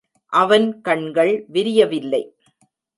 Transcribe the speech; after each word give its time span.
அவன் 0.33 0.81
கண்கள் 0.81 1.45
விரியவில்லை. 1.47 2.23